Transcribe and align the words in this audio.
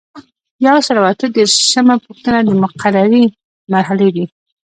یو 0.65 0.77
سل 0.85 0.95
او 0.99 1.05
اته 1.11 1.27
دیرشمه 1.35 1.95
پوښتنه 2.05 2.39
د 2.43 2.49
مقررې 2.63 3.25
مرحلې 3.73 4.09
دي. 4.15 4.25